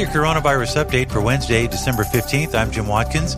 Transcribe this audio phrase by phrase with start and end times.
[0.00, 2.54] your coronavirus update for Wednesday, December 15th.
[2.54, 3.36] I'm Jim Watkins.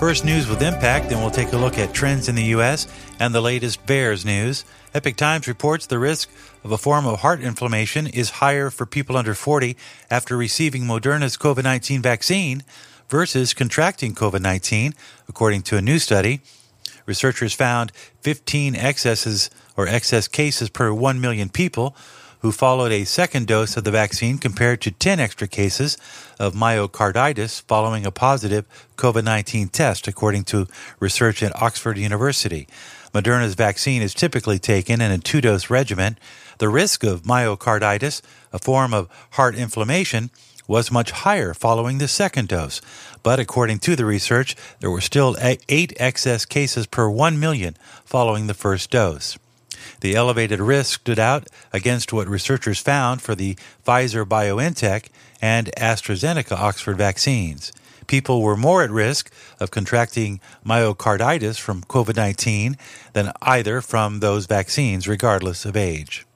[0.00, 2.88] First news with impact, then we'll take a look at trends in the U.S.
[3.20, 4.64] and the latest VAERS news.
[4.92, 6.28] Epoch Times reports the risk
[6.64, 9.76] of a form of heart inflammation is higher for people under 40
[10.10, 12.64] after receiving Moderna's COVID 19 vaccine
[13.08, 14.94] versus contracting COVID 19,
[15.28, 16.40] according to a new study.
[17.06, 21.94] Researchers found 15 excesses or excess cases per 1 million people
[22.40, 25.96] who followed a second dose of the vaccine compared to 10 extra cases
[26.38, 30.66] of myocarditis following a positive COVID 19 test, according to
[30.98, 32.66] research at Oxford University.
[33.12, 36.16] Moderna's vaccine is typically taken in a two dose regimen.
[36.58, 38.22] The risk of myocarditis,
[38.52, 40.30] a form of heart inflammation,
[40.70, 42.80] was much higher following the second dose.
[43.24, 48.46] But according to the research, there were still eight excess cases per 1 million following
[48.46, 49.36] the first dose.
[50.00, 53.56] The elevated risk stood out against what researchers found for the
[53.86, 55.08] Pfizer BioNTech
[55.40, 57.72] and AstraZeneca Oxford vaccines.
[58.06, 62.76] People were more at risk of contracting myocarditis from COVID 19
[63.12, 66.26] than either from those vaccines, regardless of age.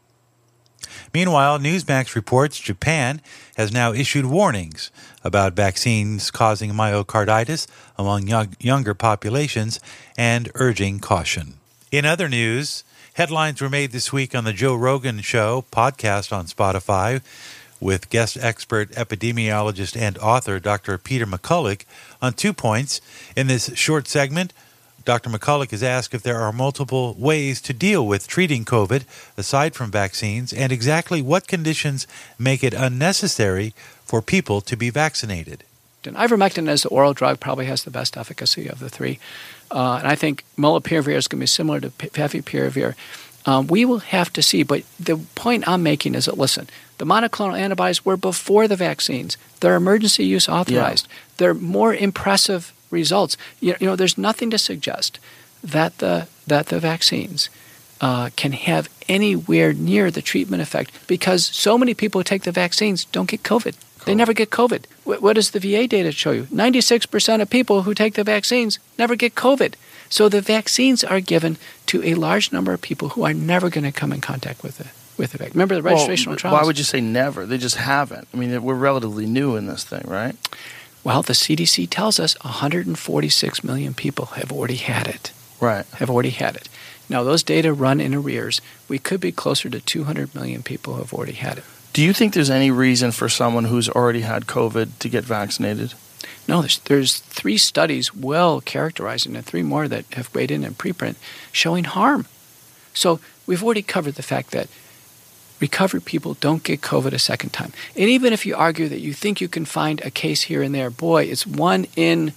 [1.13, 3.21] Meanwhile, Newsmax reports Japan
[3.57, 4.91] has now issued warnings
[5.23, 9.81] about vaccines causing myocarditis among young, younger populations
[10.17, 11.55] and urging caution.
[11.91, 12.85] In other news,
[13.15, 17.23] headlines were made this week on the Joe Rogan Show podcast on Spotify
[17.81, 20.99] with guest expert epidemiologist and author Dr.
[20.99, 21.85] Peter McCullough
[22.21, 23.01] on two points.
[23.37, 24.53] In this short segment,
[25.05, 25.31] Dr.
[25.31, 29.05] McCullough is asked if there are multiple ways to deal with treating COVID
[29.37, 35.63] aside from vaccines and exactly what conditions make it unnecessary for people to be vaccinated.
[36.07, 39.19] And ivermectin as the oral drug probably has the best efficacy of the three.
[39.71, 42.95] Uh, and I think molnupiravir is going to be similar to favipiravir.
[43.47, 44.63] Um, we will have to see.
[44.63, 49.37] But the point I'm making is that, listen, the monoclonal antibodies were before the vaccines.
[49.61, 51.07] They're emergency use authorized.
[51.09, 51.15] Yeah.
[51.37, 53.37] They're more impressive results.
[53.61, 55.19] You, you know, there's nothing to suggest
[55.63, 57.49] that the that the vaccines
[58.01, 62.53] uh, can have anywhere near the treatment effect because so many people who take the
[62.53, 63.75] vaccines don't get COVID.
[64.05, 64.87] They never get COVID.
[65.05, 66.45] what does the VA data show you?
[66.45, 69.75] 96% of people who take the vaccines never get COVID.
[70.09, 71.57] So the vaccines are given
[71.87, 74.81] to a large number of people who are never going to come in contact with
[74.81, 74.89] it
[75.19, 75.55] with the vaccine.
[75.55, 76.61] Remember the registrational well, trials?
[76.61, 77.47] Why would you say never?
[77.47, 78.29] They just haven't.
[78.33, 80.37] I mean, we're relatively new in this thing, right?
[81.03, 85.33] Well, the CDC tells us 146 million people have already had it.
[85.61, 85.87] Right.
[85.95, 86.69] Have already had it.
[87.09, 88.61] Now, those data run in arrears.
[88.89, 91.65] We could be closer to 200 million people who have already had it.
[91.95, 95.95] Do you think there's any reason for someone who's already had COVID to get vaccinated?
[96.49, 100.75] No, there's, there's three studies well characterized, and three more that have weighed in in
[100.75, 101.15] preprint
[101.53, 102.27] showing harm.
[102.95, 104.67] So we've already covered the fact that
[105.61, 107.73] recovered people don't get COVID a second time.
[107.97, 110.75] And even if you argue that you think you can find a case here and
[110.75, 112.33] there, boy, it's one in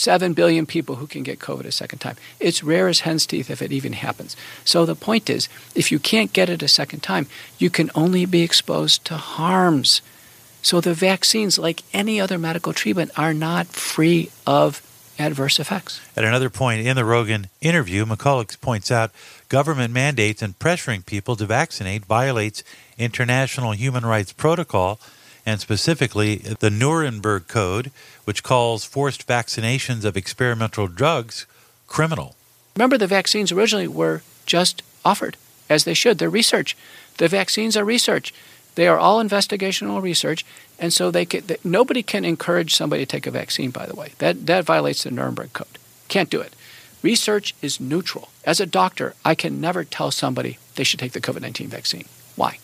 [0.00, 2.16] seven billion people who can get COVID a second time.
[2.40, 4.34] It's rare as hen's teeth if it even happens.
[4.64, 7.26] So the point is, if you can't get it a second time,
[7.58, 10.00] you can only be exposed to harms.
[10.62, 14.80] So the vaccines, like any other medical treatment, are not free of
[15.18, 16.00] adverse effects.
[16.16, 19.10] At another point in the Rogan interview, McCullough points out
[19.50, 22.64] government mandates and pressuring people to vaccinate violates
[22.96, 24.98] international human rights protocol
[25.46, 27.90] and specifically the Nuremberg Code,
[28.24, 31.46] which calls forced vaccinations of experimental drugs
[31.86, 32.36] criminal.
[32.76, 35.36] Remember, the vaccines originally were just offered,
[35.68, 36.18] as they should.
[36.18, 36.76] They're research.
[37.18, 38.32] The vaccines are research.
[38.76, 40.46] They are all investigational research,
[40.78, 43.70] and so they can, nobody can encourage somebody to take a vaccine.
[43.70, 45.78] By the way, that that violates the Nuremberg Code.
[46.08, 46.54] Can't do it.
[47.02, 48.28] Research is neutral.
[48.44, 52.04] As a doctor, I can never tell somebody they should take the COVID nineteen vaccine.
[52.36, 52.58] Why?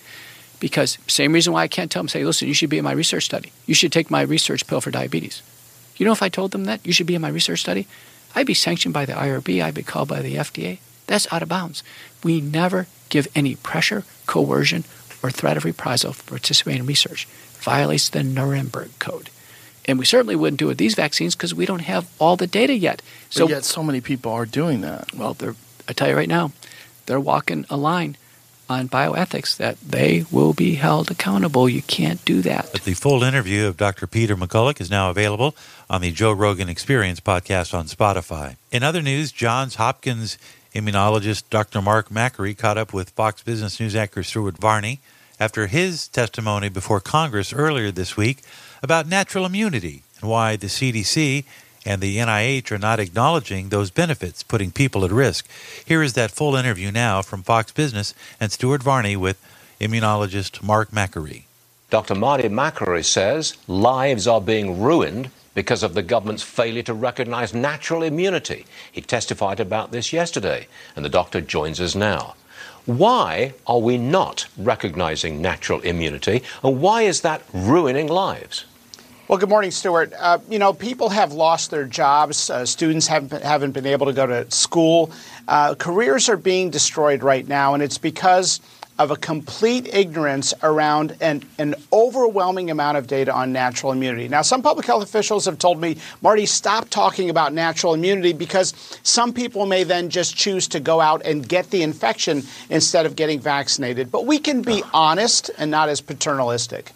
[0.58, 2.92] Because same reason why I can't tell them, say, listen, you should be in my
[2.92, 3.52] research study.
[3.66, 5.42] You should take my research pill for diabetes.
[5.96, 7.86] You know, if I told them that you should be in my research study,
[8.34, 9.62] I'd be sanctioned by the IRB.
[9.62, 10.78] I'd be called by the FDA.
[11.06, 11.82] That's out of bounds.
[12.22, 14.84] We never give any pressure, coercion,
[15.22, 17.26] or threat of reprisal for participating in research.
[17.60, 19.30] Violates the Nuremberg Code.
[19.86, 22.46] And we certainly wouldn't do it with these vaccines because we don't have all the
[22.46, 23.02] data yet.
[23.30, 25.14] So but yet so many people are doing that.
[25.14, 25.54] Well, they're,
[25.88, 26.52] I tell you right now,
[27.06, 28.16] they're walking a line
[28.68, 31.68] on bioethics that they will be held accountable.
[31.68, 32.70] You can't do that.
[32.72, 34.06] But the full interview of Dr.
[34.06, 35.54] Peter McCullough is now available
[35.88, 38.56] on the Joe Rogan Experience podcast on Spotify.
[38.72, 40.38] In other news, Johns Hopkins
[40.74, 41.80] immunologist Dr.
[41.80, 45.00] Mark Makary caught up with Fox Business News anchor Stuart Varney
[45.40, 48.42] after his testimony before Congress earlier this week
[48.82, 51.44] about natural immunity and why the CDC
[51.86, 55.48] and the NIH are not acknowledging those benefits, putting people at risk.
[55.84, 59.40] Here is that full interview now from Fox Business and Stuart Varney with
[59.80, 61.44] immunologist Mark Makary.
[61.88, 62.16] Dr.
[62.16, 68.02] Marty Makary says lives are being ruined because of the government's failure to recognize natural
[68.02, 68.66] immunity.
[68.90, 70.66] He testified about this yesterday,
[70.96, 72.34] and the doctor joins us now.
[72.84, 78.64] Why are we not recognizing natural immunity, and why is that ruining lives?
[79.28, 80.12] Well, good morning, Stuart.
[80.16, 82.48] Uh, you know, people have lost their jobs.
[82.48, 85.10] Uh, students haven't, haven't been able to go to school.
[85.48, 88.60] Uh, careers are being destroyed right now, and it's because
[89.00, 94.28] of a complete ignorance around an, an overwhelming amount of data on natural immunity.
[94.28, 98.74] Now, some public health officials have told me, Marty, stop talking about natural immunity because
[99.02, 103.16] some people may then just choose to go out and get the infection instead of
[103.16, 104.12] getting vaccinated.
[104.12, 106.92] But we can be honest and not as paternalistic.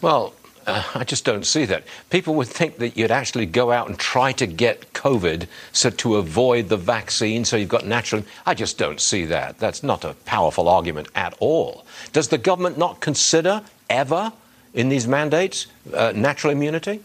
[0.00, 0.32] Well,
[0.66, 1.84] uh, I just don't see that.
[2.10, 6.16] People would think that you'd actually go out and try to get COVID so to
[6.16, 8.22] avoid the vaccine, so you've got natural.
[8.46, 9.58] I just don't see that.
[9.58, 11.84] That's not a powerful argument at all.
[12.12, 14.32] Does the government not consider ever
[14.74, 17.00] in these mandates uh, natural immunity?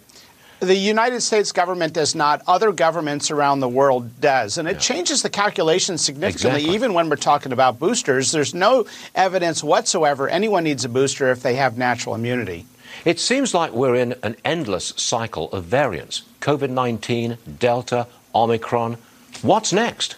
[0.59, 2.41] The United States government does not.
[2.47, 4.79] Other governments around the world does, and it yeah.
[4.79, 6.61] changes the calculation significantly.
[6.61, 6.75] Exactly.
[6.75, 11.43] Even when we're talking about boosters, there's no evidence whatsoever anyone needs a booster if
[11.43, 12.65] they have natural immunity.
[13.05, 18.97] It seems like we're in an endless cycle of variants COVID 19, Delta, Omicron.
[19.41, 20.15] What's next?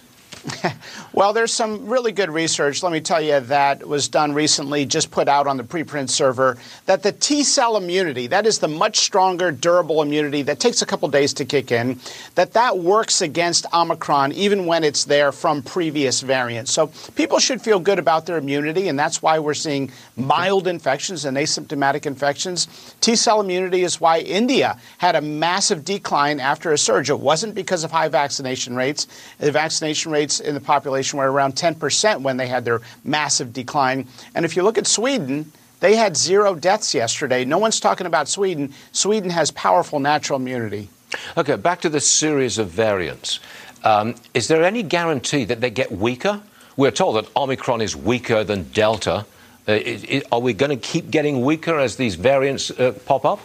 [1.14, 5.12] well, there's some really good research, let me tell you, that was done recently, just
[5.12, 8.98] put out on the preprint server, that the T cell immunity, that is the much
[8.98, 12.00] stronger, durable immunity that takes a couple days to kick in,
[12.36, 16.72] that that works against Omicron even when it's there from previous variants.
[16.72, 21.26] So people should feel good about their immunity, and that's why we're seeing mild infections
[21.26, 22.68] and asymptomatic infections.
[23.02, 27.10] T cell immunity is why India had a massive decline after a surge.
[27.10, 29.08] It wasn't because of high vaccination rates.
[29.38, 34.08] The vaccination rates in the population were around 10% when they had their massive decline.
[34.36, 37.46] And if you look at Sweden, they had zero deaths yesterday.
[37.46, 38.74] No one's talking about Sweden.
[38.92, 40.90] Sweden has powerful natural immunity.
[41.38, 43.40] Okay, back to the series of variants.
[43.84, 46.42] Um, is there any guarantee that they get weaker?
[46.76, 49.26] We're told that Omicron is weaker than Delta.
[49.68, 53.26] Uh, it, it, are we going to keep getting weaker as these variants uh, pop
[53.26, 53.40] up?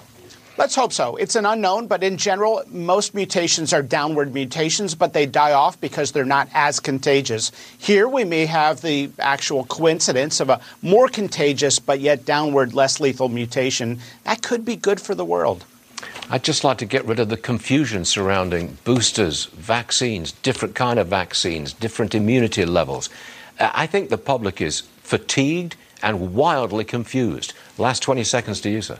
[0.56, 1.17] Let's hope so.
[1.17, 5.81] It's an unknown, but in general, most mutations are downward mutations, but they die off
[5.81, 7.51] because they're not as contagious.
[7.77, 13.01] Here, we may have the actual coincidence of a more contagious but yet downward, less
[13.01, 13.99] lethal mutation.
[14.23, 15.65] That could be good for the world.
[16.31, 21.09] I'd just like to get rid of the confusion surrounding boosters, vaccines, different kind of
[21.09, 23.11] vaccines, different immunity levels.
[23.59, 27.55] Uh, I think the public is fatigued and wildly confused.
[27.77, 28.99] Last 20 seconds to you, sir.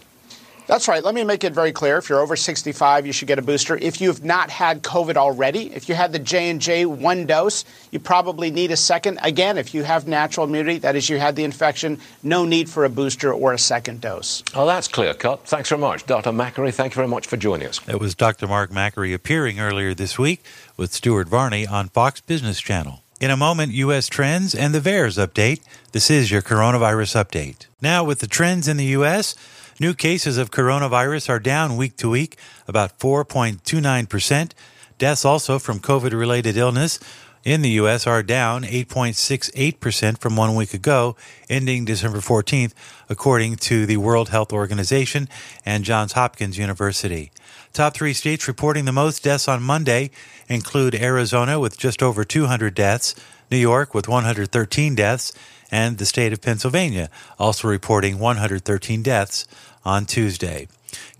[0.67, 1.05] That's right.
[1.05, 1.99] Let me make it very clear.
[1.99, 3.77] If you're over 65, you should get a booster.
[3.77, 8.51] If you've not had COVID already, if you had the J&J one dose, you probably
[8.51, 9.19] need a second.
[9.23, 12.85] Again, if you have natural immunity, that is you had the infection, no need for
[12.85, 14.43] a booster or a second dose.
[14.55, 15.47] Oh, that's clear cut.
[15.47, 16.07] Thanks very much.
[16.07, 16.31] Dr.
[16.31, 17.81] Makary, thank you very much for joining us.
[17.87, 18.47] It was Dr.
[18.47, 20.43] Mark Makary appearing earlier this week
[20.77, 23.03] with Stuart Varney on Fox Business Channel.
[23.21, 24.09] In a moment, U.S.
[24.09, 25.61] trends and the VAERS update.
[25.93, 27.67] This is your coronavirus update.
[27.81, 29.37] Now, with the trends in the U.S.,
[29.81, 32.37] New cases of coronavirus are down week to week,
[32.69, 34.53] about 4.29%.
[34.99, 37.00] Deaths also from COVID related illness
[37.44, 38.06] in the U.S.
[38.06, 41.17] are down 8.68% from one week ago,
[41.50, 42.72] ending December 14th,
[43.08, 45.29] according to the World Health Organization
[45.67, 47.31] and Johns Hopkins University.
[47.72, 50.10] Top three states reporting the most deaths on Monday
[50.49, 53.15] include Arizona with just over 200 deaths,
[53.51, 55.32] New York with 113 deaths,
[55.71, 59.47] and the state of Pennsylvania, also reporting 113 deaths
[59.85, 60.69] on Tuesday.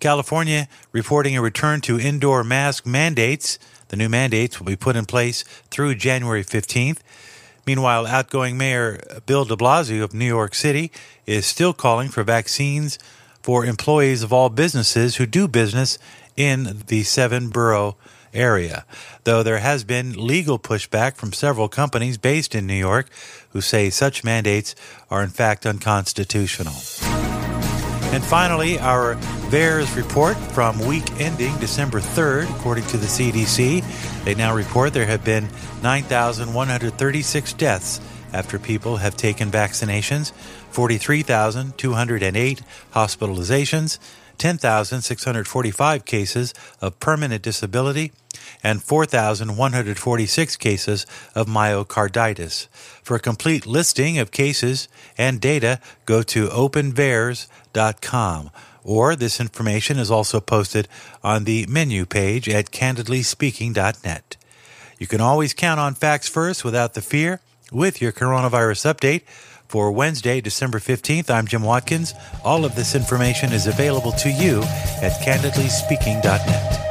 [0.01, 3.59] California reporting a return to indoor mask mandates.
[3.89, 6.99] The new mandates will be put in place through January 15th.
[7.67, 10.93] Meanwhile, outgoing Mayor Bill de Blasio of New York City
[11.27, 12.99] is still calling for vaccines
[13.43, 15.99] for employees of all businesses who do business
[16.37, 17.97] in the seven borough
[18.35, 18.85] area,
[19.25, 23.09] though there has been legal pushback from several companies based in New York
[23.50, 24.75] who say such mandates
[25.11, 26.75] are in fact unconstitutional.
[28.12, 29.17] And finally, our
[29.50, 33.83] VAERS report from week ending December 3rd, according to the CDC.
[34.25, 35.49] They now report there have been
[35.83, 38.00] 9,136 deaths
[38.33, 40.33] after people have taken vaccinations,
[40.71, 42.62] 43,208
[42.93, 43.99] hospitalizations,
[44.38, 48.12] 10,645 cases of permanent disability,
[48.62, 52.69] and 4,146 cases of myocarditis.
[53.03, 58.50] For a complete listing of cases and data, go to openvaers.com.
[58.83, 60.88] Or this information is also posted
[61.23, 64.37] on the menu page at candidlyspeaking.net.
[64.99, 67.41] You can always count on facts first without the fear
[67.73, 69.23] with your coronavirus update.
[69.68, 72.14] For Wednesday, December 15th, I'm Jim Watkins.
[72.44, 74.62] All of this information is available to you
[75.02, 76.84] at candidlyspeaking.net.